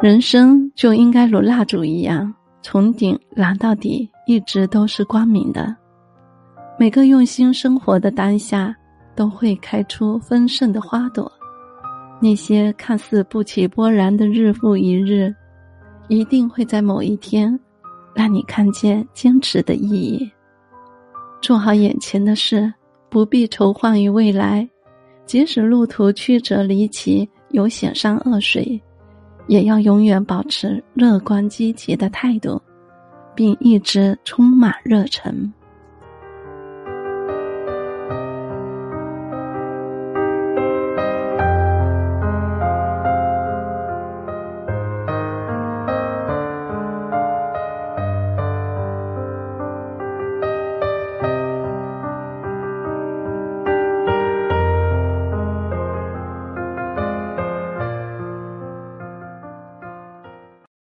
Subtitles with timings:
[0.00, 5.74] 人生就应该如蜡烛一样，从顶燃到底，一直都是光明的。
[6.78, 8.72] 每个用心生活的当下，
[9.16, 11.30] 都会开出丰盛的花朵。
[12.22, 15.34] 那些看似不起波澜的日复一日，
[16.06, 17.58] 一定会在某一天，
[18.14, 20.30] 让你看见坚持的意义。
[21.42, 22.72] 做好眼前的事，
[23.08, 24.68] 不必愁患于未来。
[25.26, 28.80] 即使路途曲折离奇，有险山恶水。
[29.48, 32.60] 也要永远保持乐观积极的态度，
[33.34, 35.52] 并一直充满热忱。